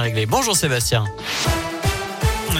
[0.00, 0.26] Réglé.
[0.26, 1.04] Bonjour Sébastien.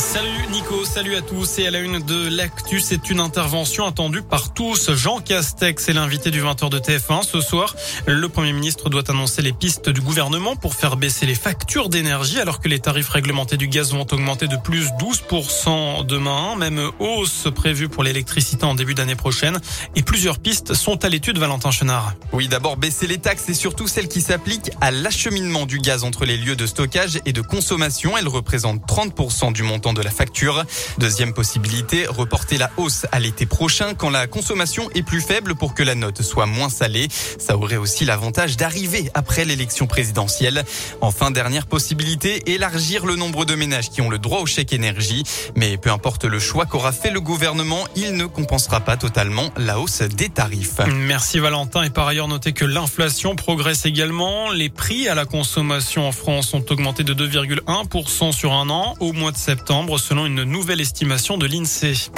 [0.00, 1.58] Salut Nico, salut à tous.
[1.58, 4.92] Et à la une de l'actu, c'est une intervention attendue par tous.
[4.94, 7.76] Jean Castex est l'invité du 20h de TF1 ce soir.
[8.06, 12.40] Le Premier ministre doit annoncer les pistes du gouvernement pour faire baisser les factures d'énergie
[12.40, 16.56] alors que les tarifs réglementés du gaz vont augmenter de plus 12% demain.
[16.56, 19.60] Même hausse prévue pour l'électricité en début d'année prochaine.
[19.96, 22.14] Et plusieurs pistes sont à l'étude, Valentin Chenard.
[22.32, 26.24] Oui, d'abord baisser les taxes et surtout celles qui s'appliquent à l'acheminement du gaz entre
[26.24, 28.16] les lieux de stockage et de consommation.
[28.16, 30.64] Elles représentent 30% du montant de la facture.
[30.98, 35.74] Deuxième possibilité, reporter la hausse à l'été prochain quand la consommation est plus faible pour
[35.74, 37.08] que la note soit moins salée.
[37.38, 40.64] Ça aurait aussi l'avantage d'arriver après l'élection présidentielle.
[41.00, 45.24] Enfin, dernière possibilité, élargir le nombre de ménages qui ont le droit au chèque énergie.
[45.56, 49.78] Mais peu importe le choix qu'aura fait le gouvernement, il ne compensera pas totalement la
[49.78, 50.80] hausse des tarifs.
[50.92, 51.82] Merci Valentin.
[51.82, 54.50] Et par ailleurs, notez que l'inflation progresse également.
[54.50, 59.12] Les prix à la consommation en France ont augmenté de 2,1% sur un an au
[59.12, 62.10] mois de septembre selon une nouvelle estimation de l'INSEE.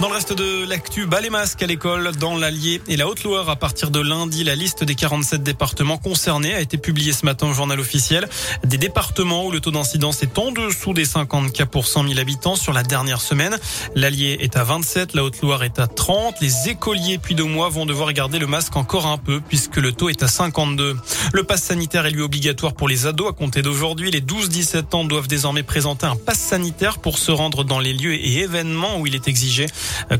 [0.00, 3.50] Dans le reste de l'actu, bas les masques à l'école dans l'Allier et la Haute-Loire.
[3.50, 7.48] À partir de lundi, la liste des 47 départements concernés a été publiée ce matin
[7.48, 8.28] au journal officiel.
[8.62, 12.20] Des départements où le taux d'incidence est en dessous des 50 cas pour 100 000
[12.20, 13.58] habitants sur la dernière semaine.
[13.96, 16.36] L'Allier est à 27, la Haute-Loire est à 30.
[16.40, 19.90] Les écoliers puis de mois vont devoir garder le masque encore un peu puisque le
[19.90, 20.96] taux est à 52.
[21.32, 24.12] Le pass sanitaire est lui obligatoire pour les ados à compter d'aujourd'hui.
[24.12, 28.14] Les 12-17 ans doivent désormais présenter un pass sanitaire pour se rendre dans les lieux
[28.14, 29.66] et événements où il est exigé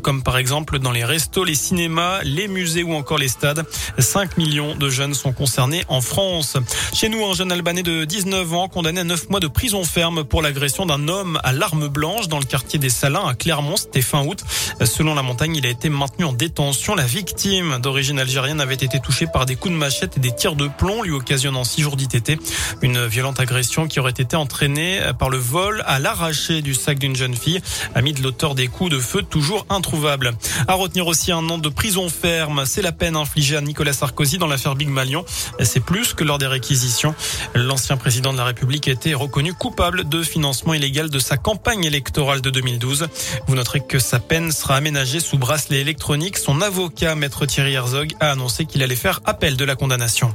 [0.03, 3.65] comme par exemple dans les restos, les cinémas, les musées ou encore les stades.
[3.99, 6.57] 5 millions de jeunes sont concernés en France.
[6.93, 10.25] Chez nous, un jeune Albanais de 19 ans condamné à 9 mois de prison ferme
[10.25, 13.77] pour l'agression d'un homme à l'arme blanche dans le quartier des Salins à Clermont.
[13.77, 14.45] C'était fin août.
[14.85, 16.95] Selon la montagne, il a été maintenu en détention.
[16.95, 20.57] La victime d'origine algérienne avait été touchée par des coups de machette et des tirs
[20.57, 22.39] de plomb lui occasionnant 6 jours d'ITT.
[22.83, 27.17] Une violente agression qui aurait été entraînée par le vol à l'arraché du sac d'une
[27.17, 27.61] jeune fille,
[27.95, 30.33] ami de l'auteur des coups de feu toujours introuvable.
[30.67, 32.65] À retenir aussi un an de prison ferme.
[32.67, 35.25] C'est la peine infligée à Nicolas Sarkozy dans l'affaire Big Malion.
[35.63, 37.15] C'est plus que lors des réquisitions.
[37.55, 41.85] L'ancien président de la République a été reconnu coupable de financement illégal de sa campagne
[41.85, 43.09] électorale de 2012.
[43.47, 46.39] Vous noterez que sa peine sera aménagée sous bracelet électronique.
[46.39, 50.35] Son avocat, maître Thierry Herzog, a annoncé qu'il allait faire appel de la condamnation.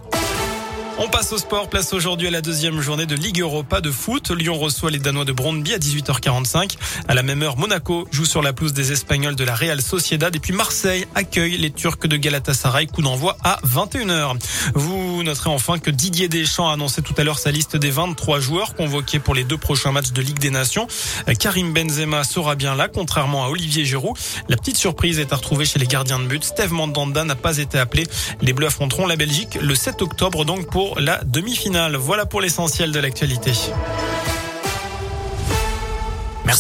[1.00, 1.70] On passe au sport.
[1.70, 4.30] Place aujourd'hui à la deuxième journée de Ligue Europa de foot.
[4.30, 6.78] Lyon reçoit les Danois de Brondby à 18h45.
[7.08, 10.36] À la même heure, Monaco joue sur la pelouse des Espagnols de la Real Sociedad.
[10.36, 12.86] Et puis Marseille accueille les Turcs de Galatasaray.
[12.86, 14.38] Coup d'envoi à 21h.
[14.76, 18.40] Vous noterez enfin que Didier Deschamps a annoncé tout à l'heure sa liste des 23
[18.40, 20.88] joueurs convoqués pour les deux prochains matchs de Ligue des Nations.
[21.40, 24.16] Karim Benzema sera bien là, contrairement à Olivier Giroud.
[24.48, 26.44] La petite surprise est à retrouver chez les gardiens de but.
[26.44, 28.06] Steve Mandanda n'a pas été appelé.
[28.42, 31.96] Les Bleus affronteront la Belgique le 7 octobre donc la demi-finale.
[31.96, 33.52] Voilà pour l'essentiel de l'actualité.